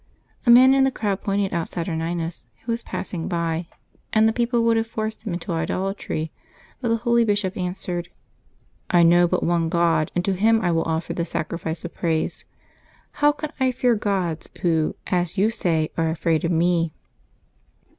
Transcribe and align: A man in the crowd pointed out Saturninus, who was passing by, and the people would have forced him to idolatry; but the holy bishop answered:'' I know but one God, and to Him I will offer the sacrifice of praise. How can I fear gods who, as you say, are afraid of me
A 0.47 0.49
man 0.49 0.73
in 0.73 0.83
the 0.83 0.89
crowd 0.89 1.21
pointed 1.21 1.53
out 1.53 1.67
Saturninus, 1.69 2.45
who 2.63 2.71
was 2.71 2.81
passing 2.81 3.27
by, 3.27 3.67
and 4.11 4.27
the 4.27 4.33
people 4.33 4.63
would 4.63 4.75
have 4.75 4.87
forced 4.87 5.21
him 5.27 5.37
to 5.37 5.51
idolatry; 5.51 6.31
but 6.81 6.87
the 6.89 6.95
holy 6.97 7.23
bishop 7.23 7.55
answered:'' 7.55 8.09
I 8.89 9.03
know 9.03 9.27
but 9.27 9.43
one 9.43 9.69
God, 9.69 10.11
and 10.15 10.25
to 10.25 10.33
Him 10.33 10.59
I 10.61 10.71
will 10.71 10.85
offer 10.85 11.13
the 11.13 11.23
sacrifice 11.23 11.85
of 11.85 11.93
praise. 11.93 12.45
How 13.21 13.31
can 13.31 13.51
I 13.59 13.71
fear 13.71 13.93
gods 13.93 14.49
who, 14.63 14.95
as 15.05 15.37
you 15.37 15.51
say, 15.51 15.91
are 15.95 16.09
afraid 16.09 16.43
of 16.43 16.49
me 16.51 16.93